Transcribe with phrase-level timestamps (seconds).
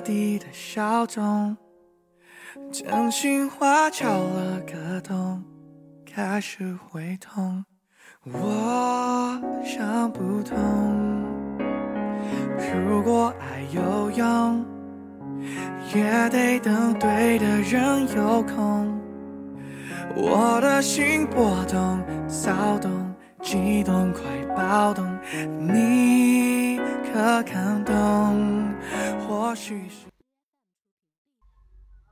[0.00, 1.54] 没彻底的消肿，
[2.72, 5.42] 真心话敲了个洞，
[6.06, 7.62] 开始会痛。
[8.24, 10.56] 我想不通，
[12.86, 14.64] 如果爱有用，
[15.94, 18.98] 也得等对的人有空。
[20.16, 22.90] 我的心波动、骚动、
[23.42, 24.22] 激动，快
[24.56, 25.06] 暴动，
[25.58, 26.78] 你
[27.12, 28.69] 可看懂？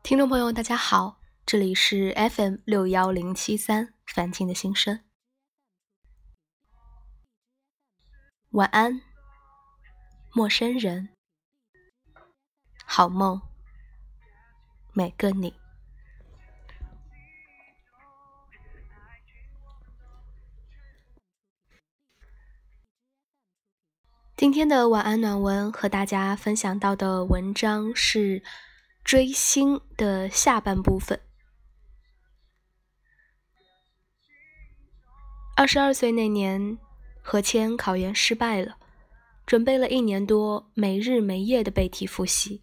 [0.03, 5.05] 听众朋友，大家好，这里是 FM 六幺零七三凡青的心声。
[8.51, 9.03] 晚安，
[10.33, 11.11] 陌生人，
[12.85, 13.41] 好梦，
[14.93, 15.58] 每个你。
[24.39, 28.41] 今天的晚安暖文和大家分享到的文章是
[29.03, 31.21] 追星的下半部分。
[35.57, 36.79] 二十二岁那年，
[37.21, 38.77] 何谦考研失败了，
[39.45, 42.63] 准备了一年多，没日没夜的背题复习，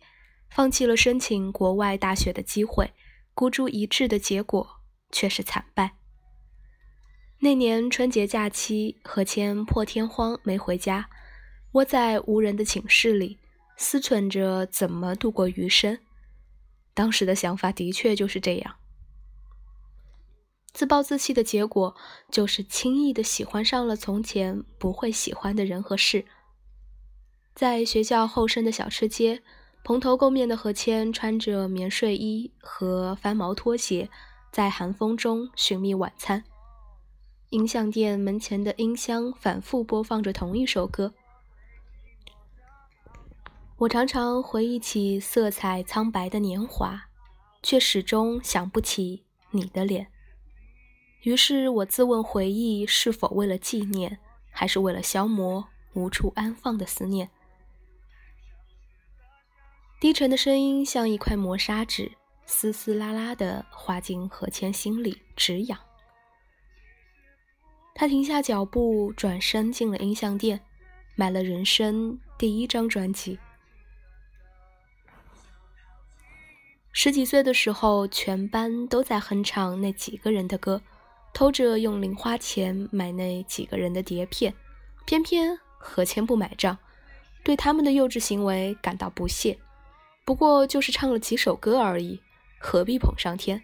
[0.49, 2.93] 放弃了申请国外大学的机会，
[3.33, 4.65] 孤注一掷的结果
[5.11, 5.97] 却是惨败。
[7.39, 11.09] 那年春节假期，何谦破天荒没回家。
[11.75, 13.37] 窝在无人的寝室里，
[13.75, 15.99] 思忖着怎么度过余生。
[16.93, 18.75] 当时的想法的确就是这样。
[20.71, 21.93] 自暴自弃的结果，
[22.31, 26.23] 就是轻易的喜欢上了从前不会喜欢的人和事。
[27.53, 29.43] 在学校后身的小吃街，
[29.83, 34.09] 蓬头垢面的何谦穿着棉睡衣和翻毛拖鞋，
[34.49, 36.45] 在寒风中寻觅晚餐。
[37.49, 41.13] 音像店门前的音箱反复播放着同一首歌。
[43.77, 47.09] 我常常回忆起色彩苍白的年华，
[47.61, 50.07] 却始终想不起你的脸。
[51.23, 54.17] 于是我自问：回忆是否为了纪念，
[54.49, 57.29] 还是为了消磨无处安放的思念？
[59.99, 62.09] 低沉的声音像一块磨砂纸，
[62.45, 65.77] 丝丝拉拉地滑进何谦心里，直痒。
[67.93, 70.61] 他停下脚步，转身进了音像店，
[71.15, 73.37] 买了人生第一张专辑。
[76.97, 80.81] 十几岁的时候，全班都在哼唱那几个人的歌，
[81.33, 84.53] 偷着用零花钱买那几个人的碟片，
[85.05, 86.77] 偏偏何谦不买账，
[87.43, 89.59] 对他们的幼稚行为感到不屑。
[90.23, 92.21] 不过就是唱了几首歌而已，
[92.59, 93.61] 何必捧上天？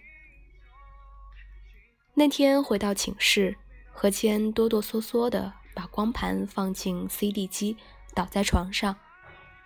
[2.13, 3.55] 那天回到寝室，
[3.93, 7.77] 何谦哆哆嗦嗦地把光盘放进 CD 机，
[8.13, 8.97] 倒在床上，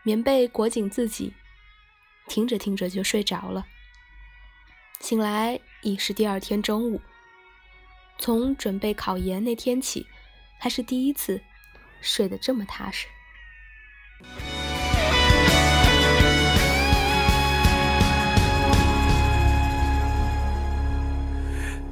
[0.04, 1.34] 棉被裹紧自己。
[2.28, 3.66] 听着听着就睡着了，
[5.00, 7.00] 醒来已是第二天中午。
[8.18, 10.08] 从准备考研那天起，
[10.58, 11.42] 还是第一次
[12.02, 13.08] 睡得这么踏实。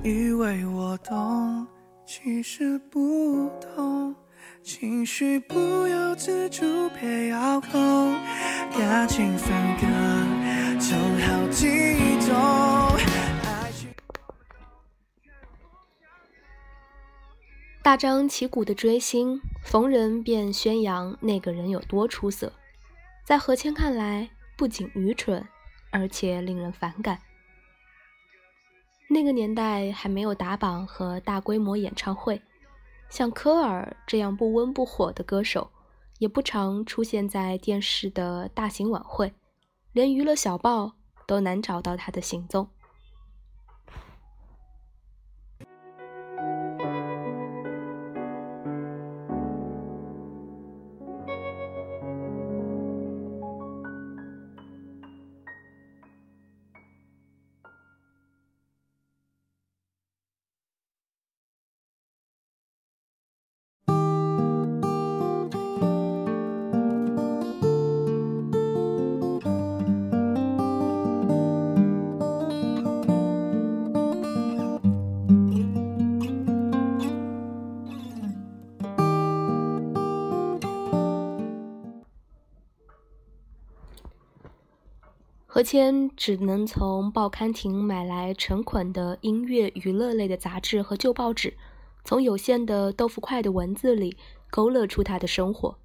[0.03, 1.67] 以为我懂，
[2.05, 4.15] 其实不懂。
[4.61, 5.55] 情绪不
[5.87, 8.13] 由自主被遥控，
[8.75, 9.85] 感情分割
[10.79, 11.67] 总好激
[12.27, 12.33] 动。
[17.83, 22.51] 大张旗鼓的追星，逢人便宣扬那个人有多出色，
[23.23, 25.47] 在何谦看来，不仅愚蠢，
[25.91, 27.19] 而且令人反感。
[29.07, 32.41] 那个年代还没有打榜和大规模演唱会。
[33.09, 35.69] 像科尔这样不温不火的歌手，
[36.23, 39.33] 也不常出现在电视的大型晚会，
[39.91, 40.93] 连娱乐小报
[41.27, 42.65] 都难找到他的行踪。
[85.63, 91.55] 何谦只能从报刊亭买来成捆的音乐娱乐类的杂志和旧报纸，
[92.03, 94.17] 从有限的豆腐块的文字里
[94.51, 95.79] 勾勒出他的生活。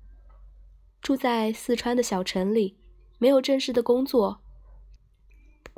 [1.01, 2.77] 住在四川的小城里，
[3.19, 4.41] 没有正式的工作。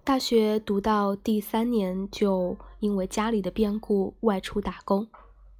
[0.02, 5.06] 大学读到第三年，就因为家里的变故外出打工，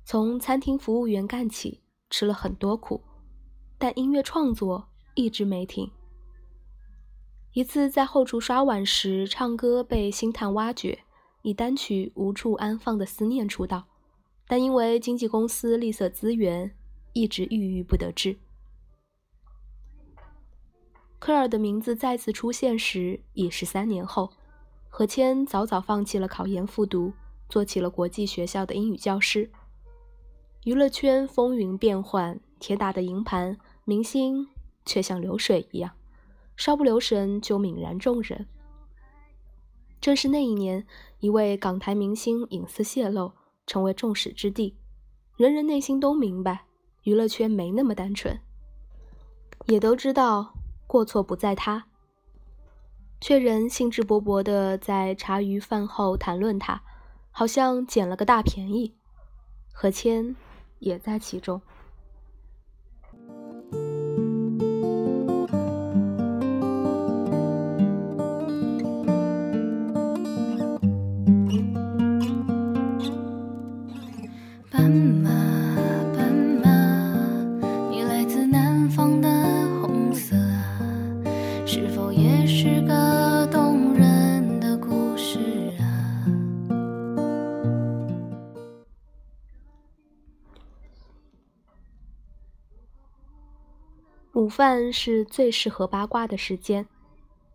[0.03, 3.03] 从餐厅服务员干起，吃了很多苦，
[3.77, 5.91] 但音乐创作一直没停。
[7.53, 11.01] 一次在后厨刷碗时唱歌被星探挖掘，
[11.43, 13.89] 以单曲《无处安放的思念》出道，
[14.47, 16.77] 但因为经纪公司吝啬资源，
[17.13, 18.39] 一直郁郁不得志。
[21.19, 24.31] 科尔的名字再次出现时，已是三年后。
[24.89, 27.13] 何谦早早放弃了考研复读，
[27.49, 29.51] 做起了国际学校的英语教师。
[30.65, 34.49] 娱乐圈风云变幻，铁打的营盘，明星
[34.85, 35.93] 却像流水一样，
[36.61, 38.47] 稍不留神就泯然众人。
[39.99, 40.87] 正是那一年，
[41.21, 43.33] 一位港台明星隐私泄露，
[43.67, 44.77] 成为众矢之的。
[45.39, 46.67] 人人内心都明白，
[47.05, 48.39] 娱乐圈没那么单纯，
[49.69, 50.53] 也都知道。
[50.87, 51.87] 过错不在他，
[53.23, 56.83] 却仍兴致勃勃地在茶余饭后谈论他，
[57.31, 58.95] 好像捡了个大便宜。
[59.73, 60.37] 何谦
[60.79, 61.63] 也在其中。
[94.51, 96.87] 饭是最适合八卦的时间。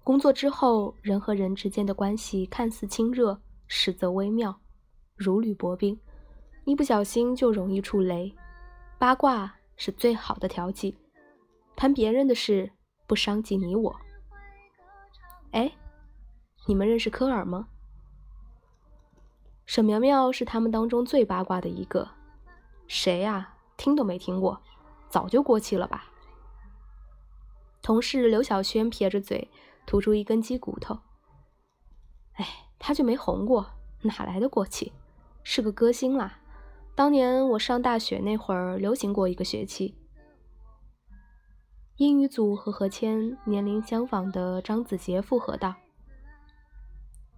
[0.03, 4.55] 工作之后，人和人之间的关系看似亲热，实则微妙，
[5.15, 5.99] 如履薄冰，
[6.63, 8.33] 一不小心就容易触雷。
[8.97, 10.95] 八卦是最好的调剂，
[11.75, 12.71] 谈别人的事，
[13.07, 13.95] 不伤及你我。
[15.51, 15.71] 哎，
[16.67, 17.67] 你们认识科尔吗？
[19.65, 22.07] 沈苗苗是他们当中最八卦的一个。
[22.87, 23.53] 谁呀？
[23.77, 24.61] 听都没听过，
[25.09, 26.05] 早就过气了吧。
[27.85, 29.47] 同事刘小轩撇着嘴，
[29.85, 30.97] 吐出一根鸡骨头。
[32.33, 32.43] 哎，
[32.79, 34.91] 他就没红过，哪来的过气？
[35.43, 36.39] 是个歌星啦。
[36.95, 39.95] 当年我上大学那会儿，流行过一个学期。
[41.97, 45.75] 英语组和何谦年龄相仿的张子杰附和道：“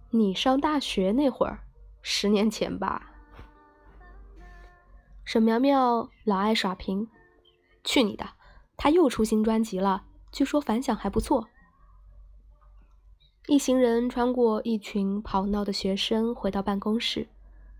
[0.08, 1.58] 你上大学那会儿，
[2.00, 3.12] 十年前吧？”
[5.26, 7.06] 沈苗苗老爱耍贫，
[7.84, 8.26] 去你的！
[8.78, 10.06] 他又出新专辑了。
[10.30, 11.48] 据说反响还不错。
[13.46, 17.26] 一行人穿过一群跑闹的学生，回到办公室。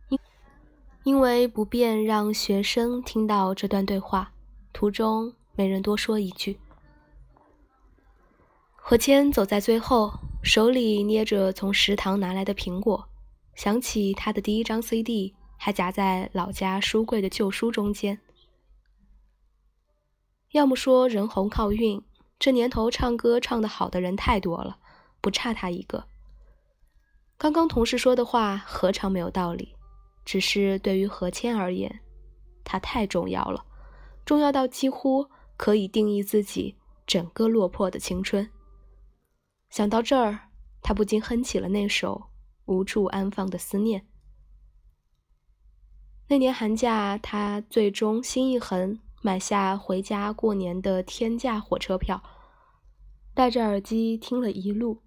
[0.09, 0.19] 因
[1.05, 4.33] 因为不便让学生听到这段对话，
[4.73, 6.59] 途中没人多说一句。
[8.75, 10.11] 何谦走在最后，
[10.43, 13.07] 手里捏着从食堂拿来的苹果，
[13.55, 18.19] 想起他的第一张 CD 还夹在老家书柜的旧书中间。
[20.53, 22.03] 要么说人红靠运。
[22.39, 24.79] 这年头唱歌唱得好的人太多了，
[25.21, 26.05] 不差他一个。
[27.37, 29.75] 刚刚同事说的话何尝没有道理？
[30.25, 32.01] 只是对于何谦而言，
[32.63, 33.65] 他太重要了，
[34.25, 35.27] 重要到几乎
[35.57, 36.77] 可以定义自己
[37.07, 38.49] 整个落魄的青春。
[39.71, 40.51] 想到这儿，
[40.83, 42.15] 他不禁哼起了那首
[42.73, 44.01] 《无处安放的思念》。
[46.29, 49.01] 那年寒假，他最终心一横。
[49.21, 52.23] 买下回家过年的天价火车票，
[53.35, 55.03] 戴着耳机听了一路，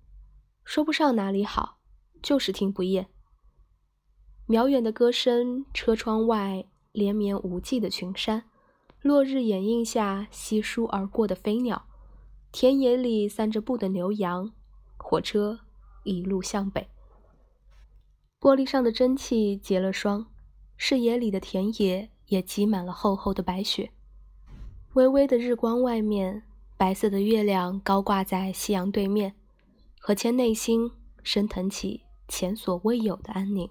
[0.65, 1.79] 说不上哪里好，
[2.21, 3.07] 就是听不厌。
[4.47, 8.43] 渺远的歌声，车窗外连绵无际的群山，
[9.01, 11.85] 落日掩映下稀疏而过的飞鸟，
[12.51, 14.51] 田野里散着步的牛羊，
[14.97, 15.61] 火车
[16.03, 16.89] 一路向北。
[18.41, 20.27] 玻璃上的蒸汽结了霜，
[20.75, 23.89] 视野里的田野也积满了厚厚的白雪。
[24.93, 26.43] 微微的日光，外面
[26.75, 29.33] 白色的月亮高挂在夕阳对面，
[29.97, 30.91] 何谦内心
[31.23, 33.69] 升腾起前所未有的安宁。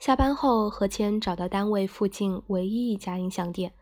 [0.00, 3.72] 下班后，何谦找到单位附近唯一一家音响店，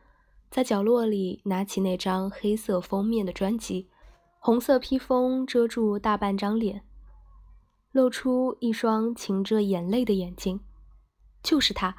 [0.50, 3.88] 在角落里拿起那张黑色封面的专辑，
[4.38, 6.84] 红色披风遮住大半张脸，
[7.92, 10.60] 露出一双噙着眼泪的眼睛。
[11.42, 11.96] 就是他，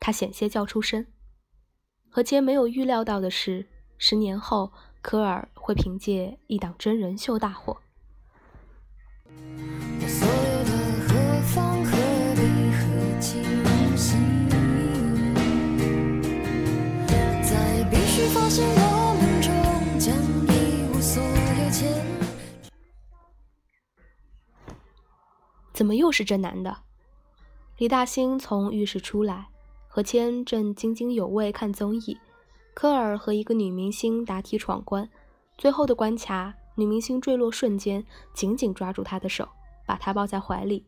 [0.00, 1.06] 他险些叫出声。
[2.12, 7.80] 何洁没有预料到的是，十年后科尔会凭借一档真人秀大火。
[25.72, 26.78] 怎么又是这男的？
[27.78, 29.49] 李大兴从浴室出来，
[29.92, 32.16] 何谦正津津有味看综艺，
[32.74, 35.10] 科尔和一个女明星答题闯关，
[35.58, 39.48] 最后的关卡，女明星坠落瞬间，紧紧抓住他的手，
[39.88, 40.86] 把他抱在怀里，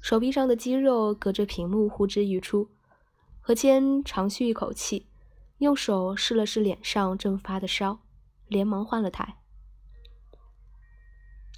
[0.00, 2.68] 手臂上的肌肉隔着屏幕呼之欲出。
[3.40, 5.06] 何谦长吁一口气，
[5.58, 8.00] 用手试了试脸上正发的烧，
[8.48, 9.36] 连忙换了台。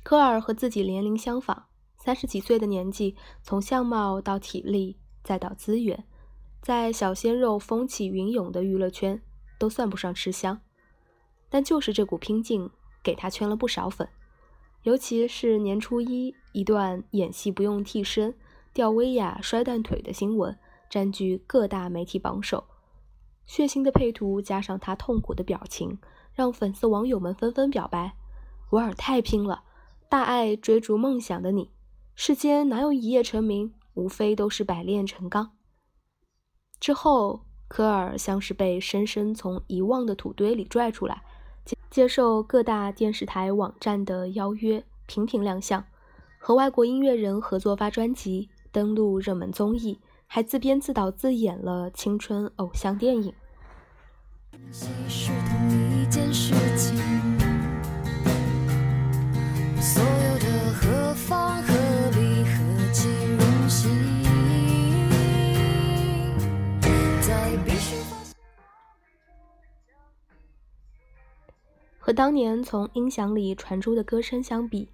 [0.03, 1.65] 科尔和自己年龄相仿。
[1.97, 6.05] 三十几岁的年纪，从相貌到体力，再到资源，
[6.65, 9.21] 在小鲜肉风起云涌的娱乐圈，
[9.59, 10.59] 都算不上吃香。
[11.51, 12.71] 但就是这股拼劲，
[13.03, 14.09] 给他圈了不少粉。
[14.85, 18.35] 尤其是年初一一段演戏不用替身、
[18.73, 22.65] 吊威亚摔断腿的新闻，占据各大媒体榜首。
[23.45, 25.99] 血腥的配图加上他痛苦的表情，
[26.33, 28.15] 让粉丝网友们纷纷表白
[28.73, 29.65] ：“维尔太拼了，
[30.09, 31.71] 大爱追逐梦想的你。”
[32.17, 33.75] 世间哪有一夜成名？
[33.93, 35.51] 无非都是百炼成钢。
[36.85, 41.23] 之后，科尔像是被深深从遗忘的土堆里拽出来，
[41.65, 45.83] 接接受各大电视台网站的邀约，频频亮相，
[46.37, 53.33] 和外国音乐人合作发专辑，登陆热门综艺，还自编自导自演了青春偶像电影。
[72.05, 74.87] 和当年从音响里传出的歌声相比，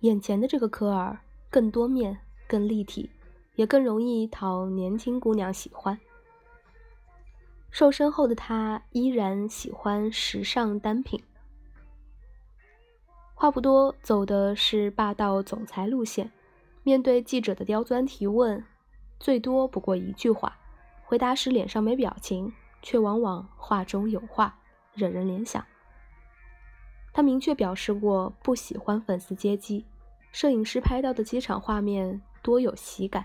[0.00, 1.18] 眼前的这个科尔
[1.50, 2.18] 更多面、
[2.48, 3.10] 更立体，
[3.56, 6.00] 也更容易讨年轻姑娘喜欢。
[7.70, 11.22] 瘦身后的他依然喜欢时尚单品，
[13.34, 16.32] 话不多，走的是霸道总裁路线。
[16.82, 18.64] 面对记者的刁钻提问，
[19.18, 20.56] 最多不过一句话，
[21.04, 24.58] 回答时脸上没表情，却往往话中有话，
[24.94, 25.62] 惹人联想。
[27.12, 29.84] 他明确表示过不喜欢粉丝接机，
[30.32, 33.24] 摄影师拍到的机场画面多有喜感。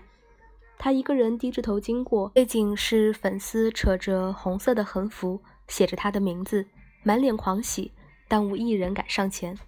[0.78, 6.66] 他一个人低着头经过，背景是粉丝扯着红色的横幅，写着他的名字，
[7.02, 7.92] 满脸狂喜，
[8.28, 9.58] 但无一人敢上前。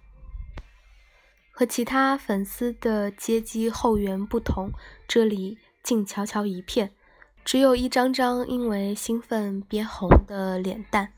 [1.51, 4.71] 和其他粉丝的接机后援不同，
[5.07, 6.91] 这里静悄悄一片，
[7.43, 11.11] 只有一张张因为兴奋憋红的脸蛋。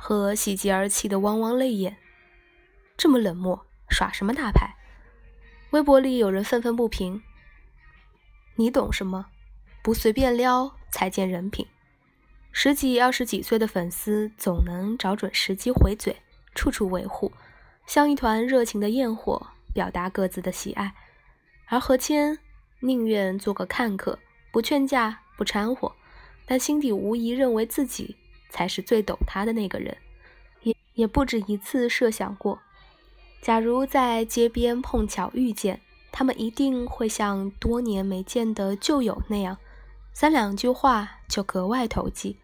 [0.00, 1.96] 和喜极而泣的汪汪泪眼，
[2.96, 4.76] 这么冷漠，耍什么大牌？
[5.70, 7.20] 微博里有人愤愤不平
[8.54, 9.26] ：“你懂什么？
[9.82, 11.66] 不随便撩才见人品。”
[12.52, 16.16] 十几、二十几岁的粉丝总能找准时机回嘴，
[16.54, 17.32] 处处维护，
[17.84, 20.94] 像一团热情的焰火，表达各自的喜爱。
[21.66, 22.38] 而何谦
[22.80, 24.18] 宁愿做个看客，
[24.50, 25.94] 不劝架，不掺和，
[26.46, 28.16] 但心底无疑认为自己。
[28.48, 29.96] 才是最懂他的那个人，
[30.62, 32.60] 也也不止一次设想过，
[33.40, 39.58] 假如在街边碰巧遇见，他们一定会像多年没见的旧友那样，
[40.12, 42.38] 三两句话就格外投机。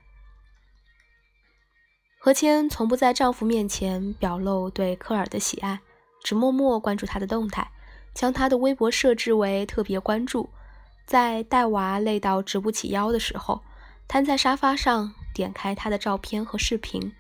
[2.19, 5.81] 何谦从不在丈夫面前表露对科尔的喜爱，
[6.23, 7.71] 只默默关注他的动态，
[8.15, 10.49] 将他的微博设置为特别关注。
[11.05, 13.63] 在带娃累到直不起腰的时候，
[14.09, 15.13] 瘫在沙发上。
[15.35, 17.13] 点开他的照片和视频。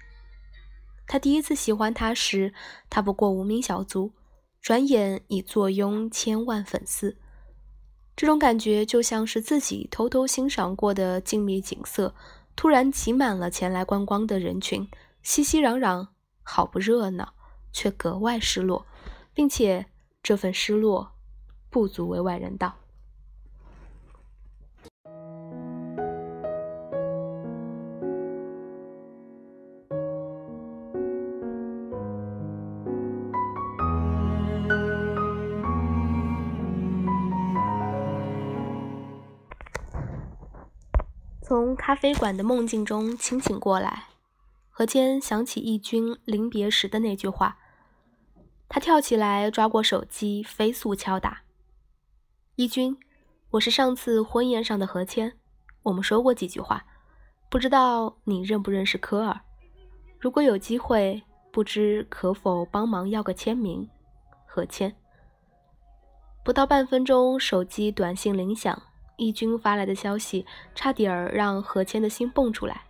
[1.07, 2.55] 他第一次喜欢他时，
[2.89, 4.13] 他不过无名小卒，
[4.63, 7.19] 转眼已坐拥千万粉丝。
[8.17, 12.15] 这种感觉就像是自己偷偷欣赏过的静谧景色，
[12.57, 14.89] 突然挤满了前来观光的人群，
[15.23, 16.07] 熙熙攘攘，
[16.43, 17.35] 好不热闹，
[17.73, 18.87] 却格外失落，
[19.35, 19.87] 并且
[20.23, 21.13] 这份失落
[21.69, 22.77] 不足为外人道。
[41.77, 44.05] 咖啡馆的梦境中清醒过来，
[44.71, 47.59] 何谦想起义军临别时的那句话，
[48.69, 51.43] 他跳起来抓过手机，飞速敲打。
[52.57, 52.97] 义军，
[53.51, 55.37] 我是上次婚宴上的何谦，
[55.83, 56.85] 我们说过几句话，
[57.49, 59.41] 不知道你认不认识科尔？
[60.19, 63.89] 如果有机会，不知可否帮忙要个签名？
[64.47, 64.95] 何谦。
[66.45, 68.83] 不到半分钟，手机短信铃响。
[69.17, 70.45] 义军发来的消息，
[70.75, 72.83] 差点儿让何谦的心蹦出来。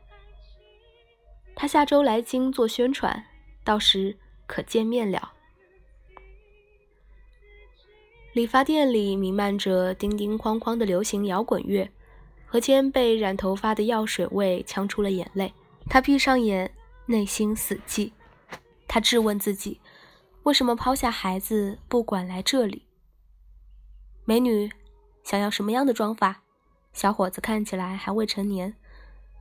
[1.54, 3.24] 他下周来京做宣传，
[3.62, 4.16] 到时
[4.46, 5.32] 可见面了。
[8.32, 11.88] 理发店里弥漫着叮叮哐哐的流行摇滚乐，
[12.46, 15.54] 何谦被染头发的药水味呛出了眼泪。
[15.88, 16.74] 他闭上眼，
[17.06, 18.10] 内心死寂。
[18.88, 19.80] 他质问自己：
[20.42, 22.82] 为什么抛下孩子不管来这里？
[24.24, 24.68] 美女，
[25.24, 26.42] 想要什么样的妆法？
[26.92, 28.76] 小伙子看起来还未成年，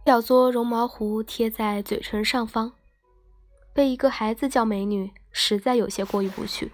[0.05, 2.71] 小撮绒毛胡贴在嘴唇上方，
[3.73, 6.71] 被一个孩子叫美女，实在有些过意不去。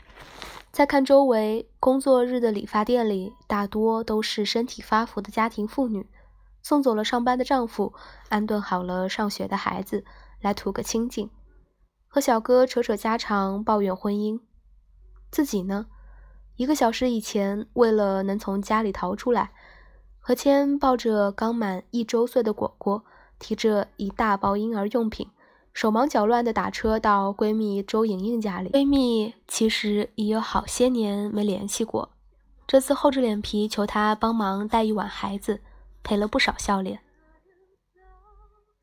[0.71, 6.07] 再看周围，工作日的理发店里大多都是身体发福的家庭妇女，
[6.61, 7.93] 送走了上班的丈夫，
[8.29, 10.05] 安顿好了上学的孩子，
[10.39, 11.31] 来图个清静，
[12.07, 14.39] 和小哥扯扯家常，抱怨婚姻。
[15.31, 15.87] 自己呢，
[16.59, 19.51] 一个小时以前，为了能从家里逃出来，
[20.19, 23.01] 何谦抱着刚满一周岁的果果，
[23.39, 25.29] 提着一大包婴儿用品。
[25.71, 28.69] 手忙脚乱地打车到闺蜜周莹莹家里。
[28.71, 32.09] 闺蜜其实已有好些年没联系过，
[32.67, 35.61] 这次厚着脸皮求她帮忙带一晚孩子，
[36.03, 36.99] 赔了不少笑脸。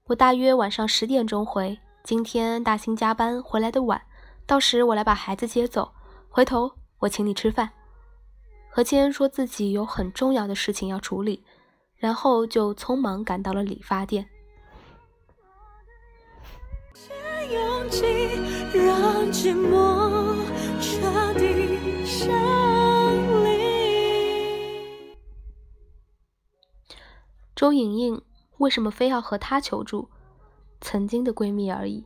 [0.06, 4.00] 我大约晚上十点钟回，今天大兴加班回来的晚，
[4.47, 5.92] 到时我来把孩子接走，
[6.30, 7.71] 回头我请你吃饭。
[8.69, 11.43] 何谦说自己有很重要的事情要处理，
[11.97, 14.29] 然后就匆忙赶到了理发店。
[17.50, 18.03] 勇气
[18.75, 20.45] 让寂寞
[20.81, 21.76] 彻底。
[27.55, 28.21] 周莹莹
[28.59, 30.11] 为什么非要和他求助？
[30.81, 32.05] 曾经的闺蜜而已。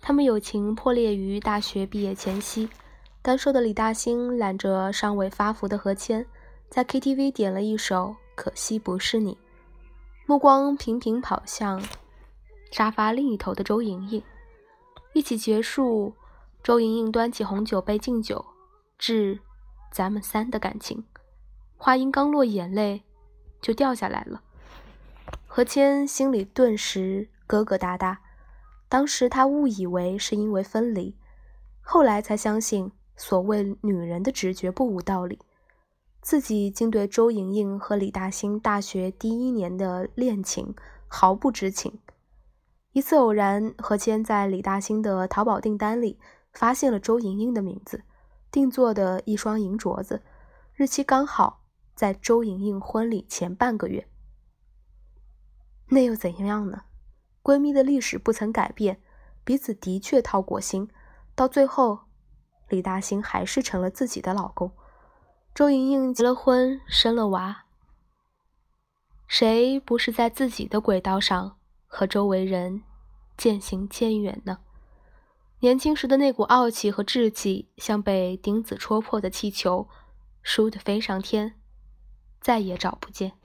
[0.00, 2.70] 她们友情破裂于大学毕业前夕。
[3.24, 6.26] 单瘦的李大兴揽着尚未发福的何谦，
[6.68, 9.32] 在 KTV 点了一首《可惜不是你》，
[10.26, 11.82] 目光频频跑向
[12.70, 14.22] 沙发另一头的周莹莹。
[15.14, 16.12] 一起结束，
[16.62, 18.44] 周莹莹端起红酒杯敬酒，
[18.98, 19.40] 致
[19.90, 21.02] 咱们三的感情。
[21.78, 23.04] 话音刚落，眼泪
[23.62, 24.42] 就掉下来了。
[25.46, 28.18] 何谦心里顿时疙疙瘩瘩。
[28.90, 31.16] 当时他误以为是因为分离，
[31.80, 35.38] 后来才相信所谓女人的直觉不无道理。
[36.20, 40.74] 自己竟对周莹莹和李大兴大学第一年的恋情
[41.06, 42.00] 毫不知情。
[42.92, 46.18] 一次偶然，何谦在李大兴的淘宝订单里
[46.52, 48.04] 发现了周莹莹的名字，
[48.50, 50.22] 定做的一双银镯子，
[50.74, 51.60] 日期刚好
[51.94, 54.06] 在周莹莹婚礼前半个月。
[55.88, 56.84] 那又怎样呢？
[57.42, 59.02] 闺蜜的历史不曾改变，
[59.44, 60.88] 彼此的确掏过心，
[61.34, 62.03] 到最后，
[62.74, 64.72] 李大兴还是成了自己的老公。
[65.54, 67.66] 周莹莹结了婚，生了娃，
[69.28, 71.56] 谁不是在自己的轨道上？
[71.86, 72.82] 和周围人
[73.36, 74.58] 渐行渐远呢？
[75.60, 79.88] 年轻时的那股傲气和志气，像被钉子戳破的气球，
[80.44, 81.54] 倏地飞上天，
[82.40, 83.38] 再也找不见。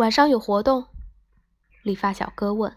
[0.00, 0.86] 晚上有活动？
[1.82, 2.74] 理发小哥问。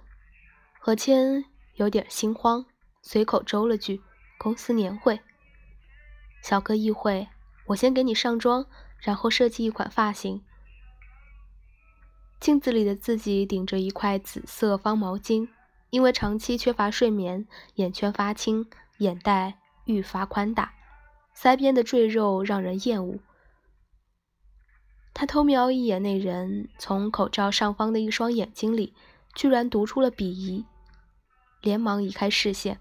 [0.78, 2.66] 何谦有点心慌，
[3.02, 4.02] 随口周了句。
[4.38, 5.22] 公司年会，
[6.42, 7.30] 小哥意会，
[7.68, 8.66] 我先给你上妆，
[9.00, 10.44] 然后设计一款发型。
[12.42, 15.48] 镜子里的自己顶着一块紫色方毛巾，
[15.92, 20.74] 因为长期缺乏睡眠，眼圈发青，眼袋愈发宽大，
[21.34, 23.18] 腮边的赘肉让人厌恶。
[25.14, 28.94] 他偷瞄一眼那人，从口罩上方的一双眼睛里，
[29.36, 30.66] 居然读出了鄙夷，
[31.62, 32.80] 连忙移开视线。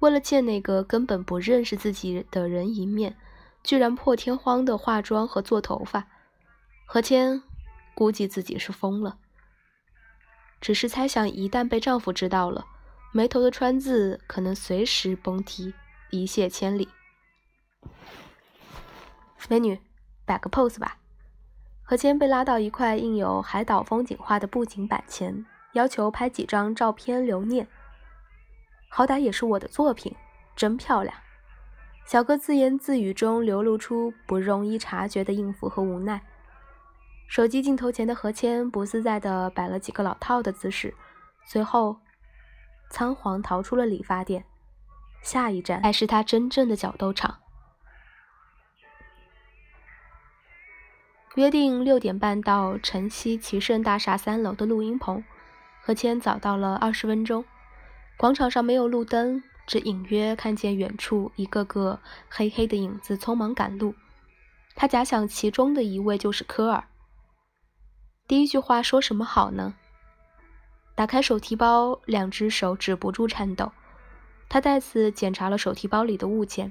[0.00, 3.16] 为了见那个根本不认识自己的人一面，
[3.62, 6.08] 居然破天荒的化妆和做头发，
[6.86, 7.42] 何谦
[7.94, 9.18] 估计自己是疯了。
[10.60, 12.64] 只是猜想，一旦被丈夫知道了，
[13.12, 15.74] 眉头的川字可能随时崩提，
[16.10, 16.88] 一泻千里。
[19.48, 19.78] 美女，
[20.24, 20.98] 摆个 pose 吧。
[21.82, 27.68] 何谦被拉到一块印有海岛风景画的布景板前，要求拍几张照片留念。
[28.88, 30.14] 好歹也是我的作品，
[30.56, 31.14] 真漂亮。
[32.06, 36.22] 小哥自言自语中流露出不容易察觉的应付和无奈。
[37.26, 40.94] 手机镜头前的何谦不自在地摆了几个老套的姿势，
[41.44, 41.98] 随后
[42.90, 44.44] 仓皇逃出了理发店。
[45.22, 47.40] 下一站才是他真正的角斗场。
[51.34, 55.24] 约定六点半到晨曦奇盛大厦三楼的录音棚，
[55.82, 57.44] 何谦早到了二十分钟。
[58.16, 63.96] 广场上没有路灯，只隐约看见远处一个个黑黑的影子匆忙赶路。
[64.76, 66.84] 他假想其中的一位就是科尔。
[68.28, 69.74] 第一句话说什么好呢？
[70.94, 73.72] 打开手提包，两只手止不住颤抖。
[74.48, 76.70] 他再次检查了手提包里的物件：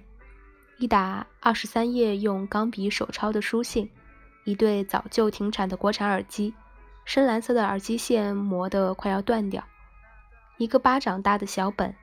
[0.77, 3.89] 一打二十三页用钢笔手抄的书信，
[4.43, 6.53] 一对早就停产的国产耳机，
[7.05, 9.63] 深蓝色的耳机线磨得快要断掉，
[10.57, 11.95] 一个巴掌大的小本，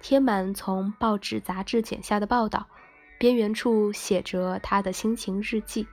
[0.00, 2.68] 贴满从报纸杂志剪下的报道，
[3.18, 5.86] 边缘处写着他的心情日记。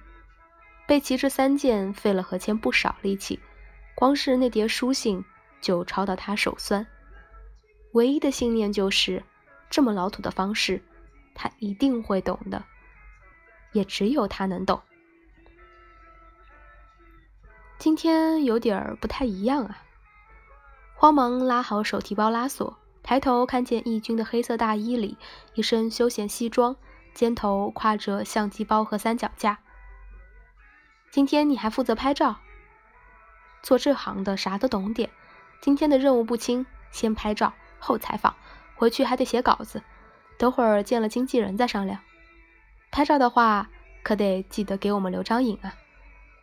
[0.87, 3.39] 备齐这三件费了何谦不少力气，
[3.95, 5.25] 光是那叠书信
[5.59, 6.85] 就抄到他手酸。
[7.93, 9.23] 唯一的信念就是，
[9.71, 10.83] 这么老土的方式，
[11.33, 12.63] 他一定会懂的，
[13.71, 14.79] 也只有他能懂。
[17.85, 19.77] 今天有点儿不太一样啊！
[20.95, 25.19] 慌忙拉好手提包拉锁，抬头看见义军的黑色大衣里
[25.53, 26.75] 一身休闲西装，
[27.13, 29.59] 肩头挎着相机包和三脚架。
[31.11, 32.37] 今天你还负责拍照，
[33.61, 35.11] 做这行的啥都懂点。
[35.61, 38.35] 今天的任务不轻，先拍照后采访，
[38.73, 39.83] 回去还得写稿子。
[40.39, 41.99] 等会儿见了经纪人再商量。
[42.89, 43.69] 拍照的话，
[44.01, 45.75] 可得记得给我们留张影啊。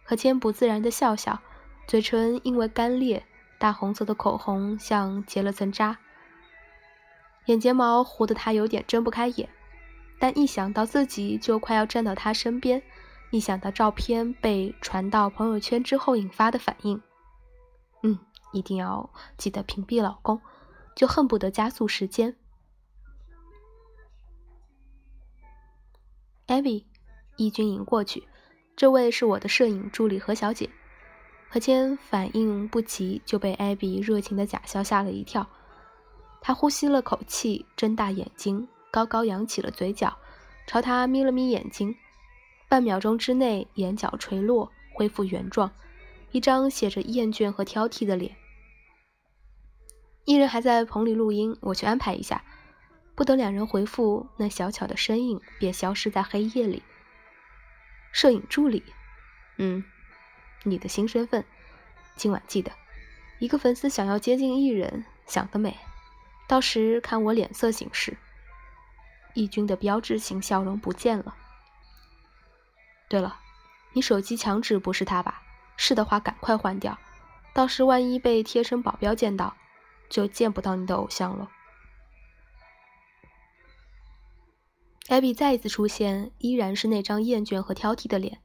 [0.04, 1.40] 何谦不自然的笑笑，
[1.86, 3.24] 嘴唇因为干裂，
[3.58, 5.98] 大红色的口红像结了层渣，
[7.46, 9.48] 眼睫毛糊得他有点睁不开眼。
[10.18, 12.82] 但一想到自己就快要站到他身边。
[13.32, 17.00] 一想到照片被传到朋友圈之后引发的反应，
[18.02, 18.18] 嗯，
[18.52, 20.40] 一定要记得屏蔽老公，
[20.94, 22.36] 就恨不得加速时间。
[26.46, 26.84] Abby，
[27.36, 28.28] 义军迎过去，
[28.76, 30.68] 这位是我的摄影助理何小姐。
[31.48, 35.46] 何谦反应不及，就被艾比热情的假笑吓了一跳。
[36.40, 40.16] 他呼吸了口气，睁大眼睛，高高扬起了嘴角，
[40.66, 41.94] 朝他眯了眯眼睛。
[42.68, 45.70] 半秒钟之内，眼角垂落，恢复原状，
[46.30, 48.34] 一张写着厌倦和挑剔的脸。
[50.24, 52.42] 艺人还在棚里录音，我去安排一下。
[53.14, 56.82] 不等两人回复，那小巧的身影便消失在黑夜里。
[58.12, 58.84] 摄影助理，
[59.56, 59.82] 嗯，
[60.62, 61.44] 你的新身份，
[62.14, 62.70] 今晚记得。
[63.40, 65.76] 一个粉丝想要接近艺人，想得美，
[66.46, 68.16] 到时看我脸色行事。
[69.34, 71.34] 义军的标志性笑容不见了。
[73.08, 73.40] 对了，
[73.94, 75.42] 你手机墙纸不是他吧？
[75.76, 76.98] 是的话，赶快换掉，
[77.54, 79.56] 到时万一被贴身保镖见到，
[80.08, 81.50] 就见不到你的偶像了。
[85.08, 88.40] 艾比再一次出现，依然是那张厌倦和挑剔的脸。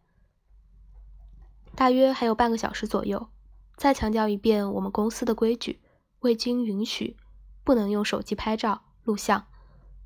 [1.76, 3.30] 大约还有半个小时左右，
[3.76, 5.80] 再强调一遍我们公司的规矩：
[6.22, 7.16] 未经允许，
[7.64, 9.46] 不能用手机拍照、录像，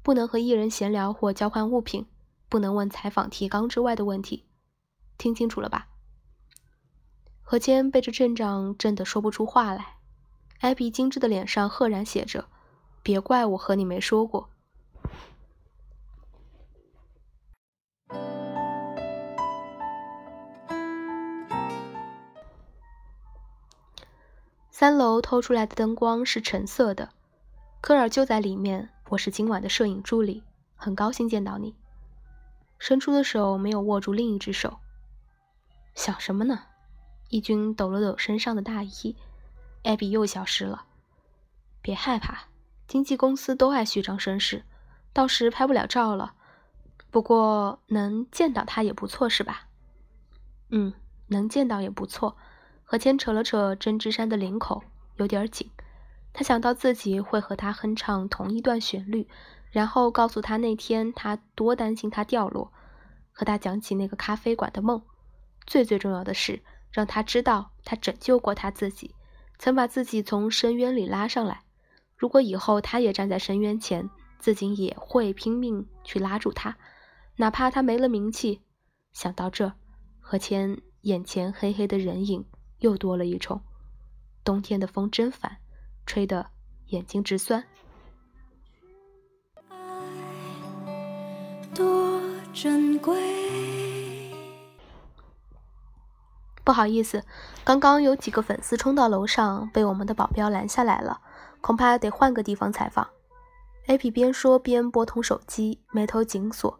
[0.03, 2.05] 不能和艺人闲聊或交换物品，
[2.49, 4.45] 不能问采访提纲之外的问题。
[5.17, 5.87] 听清楚了吧？
[7.41, 9.95] 何谦被这阵仗震得说不出话来。
[10.59, 12.47] 艾比精致的脸上赫然写着
[13.01, 14.49] ：“别怪我和你没说过。”
[24.82, 27.12] 三楼透出来的灯光是橙色的，
[27.82, 28.89] 科尔就在里面。
[29.10, 30.41] 我是今晚的摄影助理，
[30.76, 31.76] 很高兴见到你。
[32.80, 34.80] 伸出的手没有握住另一只手。
[35.94, 36.63] 想什么呢？
[37.30, 39.15] 义军抖了抖身上的大衣，
[39.84, 40.86] 艾比又消失了。
[41.84, 42.46] 别害怕，
[42.88, 44.63] 经纪公司都爱虚张声势，
[45.13, 46.34] 到时拍不了照了。
[47.12, 49.67] 不过能见到他也不错，是吧？
[50.70, 50.91] 嗯，
[51.28, 52.36] 能见到也不错。
[52.91, 54.84] 何谦扯了扯针织衫的领口，
[55.15, 55.71] 有点紧。
[56.34, 59.30] 他想到自己会和他哼唱同一段旋律，
[59.69, 62.73] 然后告诉他那天他多担心他掉落，
[63.32, 65.01] 和他讲起那个咖啡馆的梦。
[65.65, 69.15] 最最重要的是，让他知道他拯救过他自己，
[69.58, 71.62] 曾把自己从深渊里拉上来。
[72.17, 76.75] 如果以后他也站在深渊前，自己也会拼命去拉住他，
[77.38, 78.60] 哪怕他没了名气。
[79.13, 79.71] 想到这，
[80.19, 82.45] 何谦眼前黑黑的人影
[82.82, 83.62] 又多了一重。
[84.44, 85.58] 冬天的风真烦，
[86.06, 86.48] 吹得
[86.88, 87.63] 眼睛直酸。
[89.70, 89.76] 爱
[91.74, 92.22] 多
[92.54, 93.17] 珍贵。
[96.63, 97.24] 不好意思，
[97.63, 101.22] 刚刚有几个粉丝冲到楼上，被我们的保镖拦下来了，
[101.60, 103.08] 恐怕得换个地方采访。
[103.88, 106.80] A P 边说边拨通手机，眉头紧锁，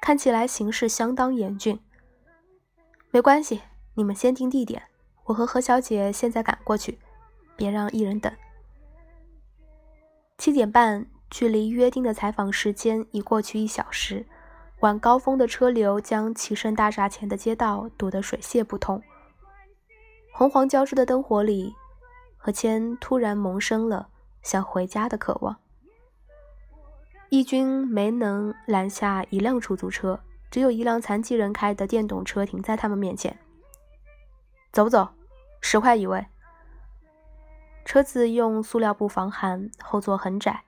[0.00, 1.78] 看起来形势相当严峻。
[3.10, 3.60] 没关系，
[3.94, 4.82] 你们先定地点，
[5.24, 6.98] 我和何小姐现在赶过去，
[7.56, 8.32] 别让一人等。
[10.38, 14.26] 七点半，距离约定的采访时间已过去一小时。
[14.80, 19.00] 晚高峰的车流将齐盛大厦前的街道堵得水泄不通。
[20.32, 21.72] 红黄交织的灯火里，
[22.36, 24.08] 何谦突然萌生了
[24.42, 25.56] 想回家的渴望。
[27.28, 30.18] 义军没能拦下一辆出租车，
[30.50, 33.38] 只有一辆残疾人开的电动车停在他们面前。
[34.72, 35.06] 走不走？
[35.60, 36.26] 十块一位。
[37.84, 40.62] 车子用塑料布防寒，后座很窄，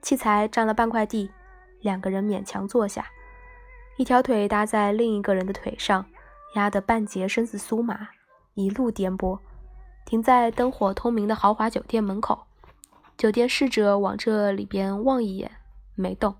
[0.00, 1.30] 器材占了半块地，
[1.80, 3.06] 两个人勉强坐下，
[3.98, 6.06] 一条腿搭在另一个人的腿上，
[6.54, 8.08] 压得半截身子酥麻，
[8.54, 9.38] 一路颠簸，
[10.06, 12.46] 停在灯火通明的豪华酒店门口。
[13.18, 15.50] 酒店侍者往这里边望一眼，
[15.94, 16.34] 没动。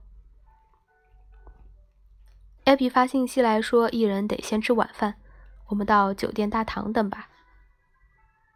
[2.65, 5.17] 艾比发信息来说，一人得先吃晚饭。
[5.71, 7.29] 我们到酒店大堂等吧。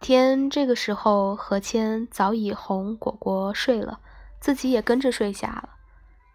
[0.00, 4.00] 天这个时候，何谦早已哄果果睡了，
[4.38, 5.70] 自己也跟着睡下了。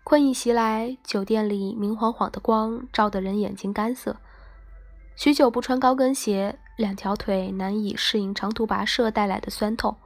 [0.03, 4.15] 困意袭来，酒店里明晃晃的光照得人眼睛干涩。
[5.15, 9.97] 许久不穿高跟鞋，两条腿难以适应长途跋涉带来的酸痛。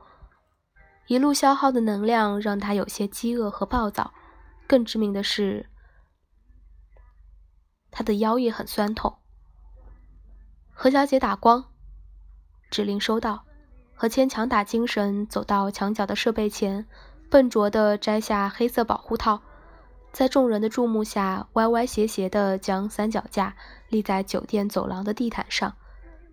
[1.07, 4.11] 一路消耗的能量让他有些饥饿和暴躁。
[4.65, 5.69] 更致命的是，
[7.91, 9.19] 他的腰也很酸痛。
[10.75, 11.63] 何小姐打光，
[12.69, 13.45] 指令收到。
[13.93, 16.85] 何谦强打精神，走到墙角的设备前，
[17.29, 19.41] 笨拙地摘下黑色保护套，
[20.11, 23.55] 在众人的注目下，歪歪斜斜地将三脚架
[23.87, 25.73] 立在酒店走廊的地毯上，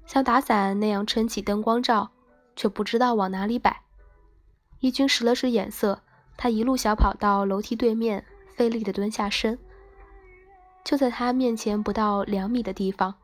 [0.07, 2.11] 像打伞那样撑起灯光罩，
[2.57, 3.83] 却不知道往哪里摆。
[4.81, 6.00] 义军使了使眼色，
[6.37, 8.24] 他一路小跑到楼梯对面，
[8.57, 9.59] 费力地蹲下身。
[10.83, 13.14] 就在他面前不到两米的地方。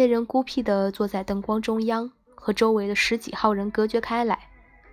[0.00, 4.48] 那人孤僻地坐在灯光中央，和周围的十几号人隔绝开来，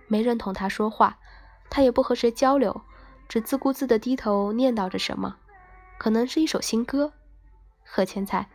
[0.06, 1.18] 没人同他说话，
[1.70, 2.82] 他也不和谁交流，
[3.26, 5.36] 只自顾自地低头念叨着什么，
[5.96, 7.10] 可能是一首新歌。
[7.82, 8.46] 何千才，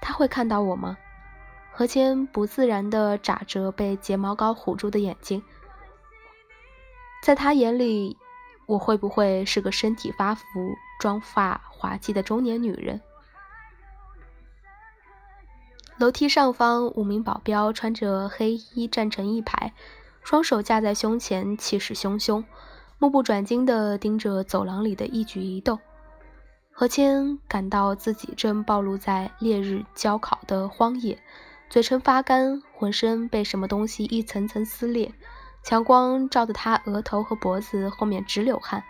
[0.00, 0.96] 他会看到我吗？
[1.70, 5.42] 何谦不自然地眨着被睫毛膏糊住的眼睛，
[7.22, 8.16] 在他眼里，
[8.64, 10.44] 我会不会是个身体发福、
[10.98, 12.98] 妆发滑稽的中年女人？
[15.98, 19.72] 楼梯上方，五名保镖穿着黑衣站成一排，
[20.22, 22.44] 双手架在胸前，气势汹汹，
[22.98, 25.78] 目不转睛地盯着走廊里的一举一动。
[26.70, 31.18] 何谦感到自己正暴露在烈日焦烤的荒野，
[31.70, 35.14] 嘴唇发干，浑身被什么东西一层层撕裂，
[35.62, 38.84] 强光照得他额头和脖子后面直流汗，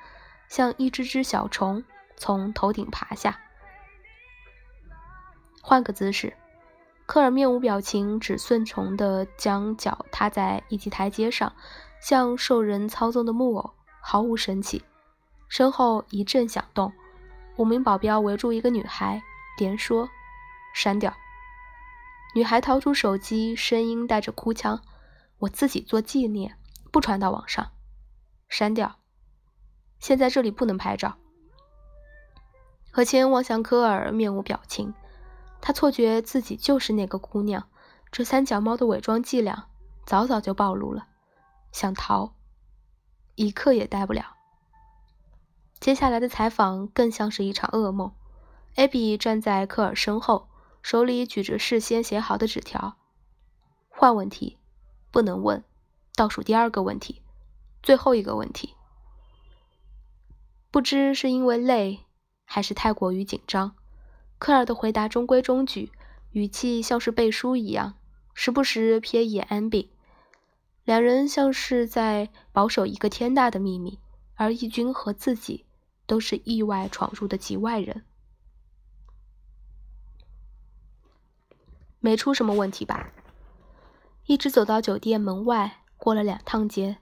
[0.49, 1.85] 像一只只小虫
[2.17, 3.39] 从头顶爬下。
[5.63, 6.33] 换个姿势。
[7.07, 11.55] 科尔面无表情，只顺从地将脚踏在一级台阶上，
[12.01, 14.85] 像受人操纵的木偶，毫无生气。
[15.49, 16.93] 身后一阵响动，
[17.57, 19.23] 五名保镖围住一个女孩，
[19.59, 20.09] 连说
[20.75, 21.15] ：“删掉。”
[22.35, 24.83] 女孩掏出手机，声音带着哭腔
[25.39, 26.59] ：“我自己做纪念，
[26.91, 27.71] 不传到网上。”
[28.49, 28.97] 删掉。
[30.01, 31.17] 现在这里不能拍照。
[32.91, 34.93] 何谦望向科尔，面无表情。
[35.67, 37.69] 他错觉自己就是那个姑娘，
[38.13, 39.67] 这三脚猫的伪装伎俩
[40.05, 41.09] 早早就暴露了。
[41.73, 42.35] 想逃，
[43.35, 44.37] 一刻也待不了。
[45.81, 48.13] 接下来的采访更像是一场噩梦。
[48.77, 50.47] 艾比站在科尔身后，
[50.83, 52.97] 手里举着事先写好的纸条。
[53.89, 54.59] 换问题，
[55.11, 55.65] 不能问。
[56.15, 57.23] 倒数第二个问题，
[57.83, 58.77] 最后一个问题。
[60.71, 62.05] 不知是因为累，
[62.45, 63.75] 还是太过于紧张。
[64.39, 65.91] 科尔的回答中规中矩，
[66.33, 67.95] 语气像是背书一样，
[68.35, 69.93] 时不时瞥一眼安比。
[70.85, 73.99] 两人像是在保守一个天大的秘密，
[74.35, 75.65] 而义军和自己
[76.07, 78.05] 都是意外闯入的局外人。
[81.99, 83.11] 没出什么问题吧？
[84.27, 86.99] 一直走到酒店门外，过了两趟街，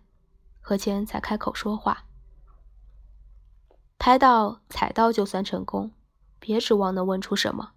[0.61, 2.07] 何谦才开口说话
[3.99, 5.91] ：“拍到、踩到就算成功。”
[6.45, 7.71] 别指望能问出什么。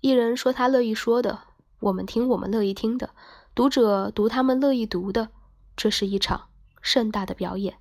[0.00, 1.40] 艺人说他乐意说的，
[1.80, 3.10] 我们听我们乐意听的，
[3.54, 5.28] 读者读他们乐意读的。
[5.76, 6.48] 这是一场
[6.80, 7.76] 盛大的表演。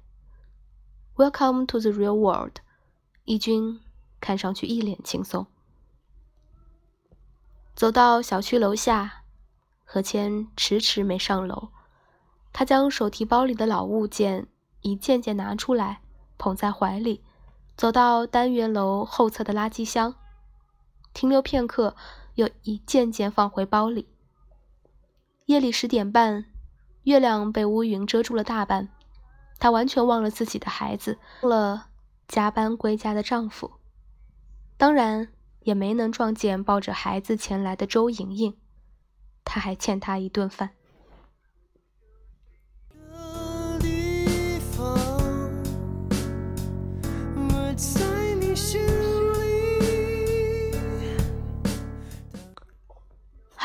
[1.16, 2.58] Welcome to the real world。
[3.24, 3.80] 义军
[4.20, 5.48] 看上去一脸轻松。
[7.74, 9.24] 走到小区楼下，
[9.86, 11.70] 何谦迟迟没上楼。
[12.52, 14.48] 他将手提包里的老物件
[14.82, 16.02] 一件件拿出来，
[16.38, 17.24] 捧在怀里，
[17.78, 20.16] 走到单元楼后侧的垃圾箱。
[21.16, 21.96] 停留片刻，
[22.36, 24.10] 又一件件放回包里。
[25.46, 26.46] 夜里十点半，
[27.04, 28.90] 月亮被乌云遮住了大半，
[29.58, 31.88] 她完全忘了自己的孩子，忘了
[32.28, 33.72] 加班归家的丈夫，
[34.76, 35.30] 当然
[35.62, 38.58] 也没能撞见抱着孩子前来的周莹莹。
[39.46, 40.72] 她还欠他一顿饭。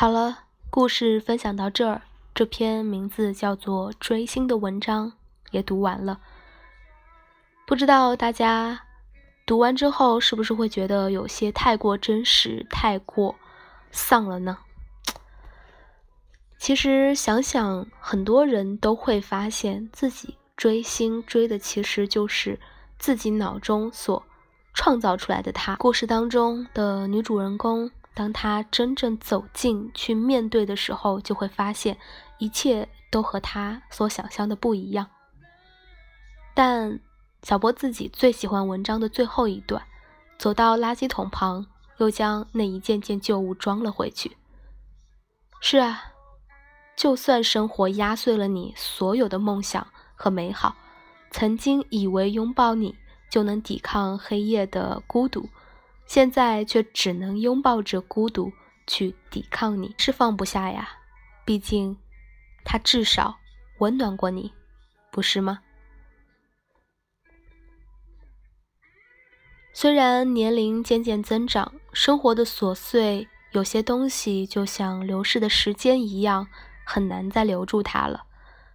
[0.01, 0.39] 好了，
[0.71, 2.01] 故事分享到这儿，
[2.33, 5.13] 这篇名字叫做《追星》的文章
[5.51, 6.19] 也读完了。
[7.67, 8.81] 不知道大家
[9.45, 13.35] 读完之后是不是会觉得有些太过真实、太过
[13.91, 14.57] 丧了呢？
[16.57, 22.59] 其实想想，很多人都会发现自己追星追的其实就是
[22.97, 24.25] 自己脑中所
[24.73, 25.75] 创造出来的他。
[25.75, 27.91] 故事当中的女主人公。
[28.13, 31.97] 当他真正走进去面对的时候，就会发现
[32.39, 35.07] 一切都和他所想象的不一样。
[36.53, 36.99] 但
[37.43, 39.81] 小波自己最喜欢文章的最后一段：
[40.37, 41.65] 走到垃圾桶旁，
[41.97, 44.35] 又将那一件件旧物装了回去。
[45.61, 46.11] 是啊，
[46.97, 50.75] 就算生活压碎了你所有的梦想和美好，
[51.31, 52.97] 曾经以为拥抱你
[53.29, 55.47] 就能抵抗黑夜的孤独。
[56.13, 58.51] 现在却只能拥抱着孤独
[58.85, 60.89] 去抵抗你，是放不下呀。
[61.45, 61.95] 毕竟，
[62.65, 63.39] 他至少
[63.77, 64.51] 温暖过你，
[65.09, 65.61] 不是吗？
[69.71, 76.49] 虽然年龄渐渐增长，生活的琐碎，有些东西就像流逝的时间一样，
[76.83, 78.25] 很难再留住它了。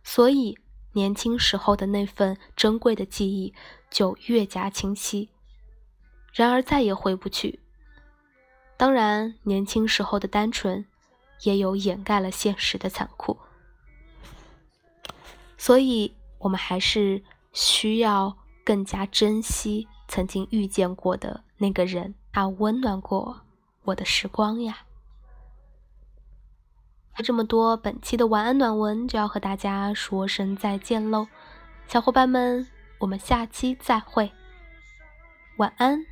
[0.03, 0.57] 所以，
[0.94, 3.53] 年轻时候的那份珍贵的记忆
[3.90, 5.29] 就越加清晰。
[6.37, 7.61] 然而再也回不去。
[8.77, 10.85] 当然，年轻时候的单纯，
[11.44, 13.38] 也有掩盖了现实的残酷。
[15.57, 23.40] 所以，我们还是需要更加珍惜曾经遇见过的那个人，他温暖过
[23.85, 24.81] 我的时光呀。
[27.25, 31.29] 这么多，本期的晚安暖文就要和大家说声再见喽，
[31.88, 32.68] 小伙伴们，
[32.99, 34.31] 我们下期再会，
[35.57, 36.05] 晚安。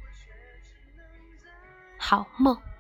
[2.07, 2.74] 好梦。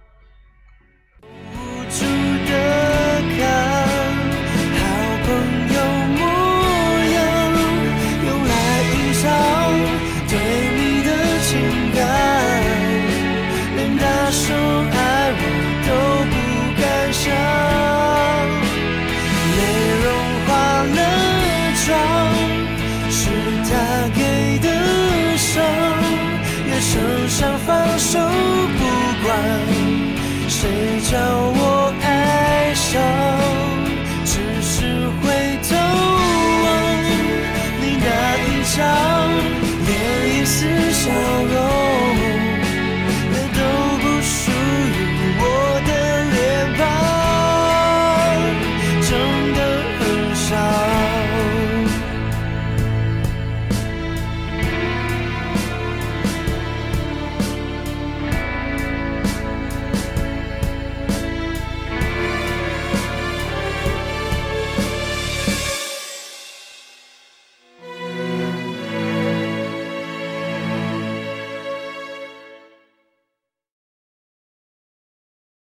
[30.64, 31.73] 谁叫我